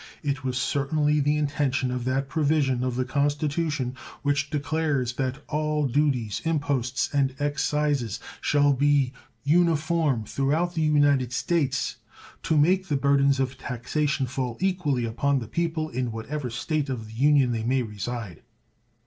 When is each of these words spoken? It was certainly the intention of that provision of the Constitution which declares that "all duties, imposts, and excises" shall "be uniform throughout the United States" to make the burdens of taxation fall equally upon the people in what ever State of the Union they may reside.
It 0.23 0.43
was 0.43 0.57
certainly 0.57 1.19
the 1.19 1.37
intention 1.37 1.91
of 1.91 2.05
that 2.05 2.27
provision 2.27 2.83
of 2.83 2.95
the 2.95 3.05
Constitution 3.05 3.93
which 4.23 4.49
declares 4.49 5.13
that 5.13 5.43
"all 5.47 5.87
duties, 5.87 6.41
imposts, 6.43 7.11
and 7.13 7.35
excises" 7.39 8.19
shall 8.41 8.73
"be 8.73 9.13
uniform 9.43 10.23
throughout 10.25 10.73
the 10.73 10.81
United 10.81 11.31
States" 11.31 11.97
to 12.41 12.57
make 12.57 12.87
the 12.87 12.97
burdens 12.97 13.39
of 13.39 13.59
taxation 13.59 14.25
fall 14.25 14.57
equally 14.59 15.05
upon 15.05 15.37
the 15.37 15.47
people 15.47 15.89
in 15.89 16.11
what 16.11 16.25
ever 16.25 16.49
State 16.49 16.89
of 16.89 17.05
the 17.05 17.13
Union 17.13 17.51
they 17.51 17.61
may 17.63 17.83
reside. 17.83 18.41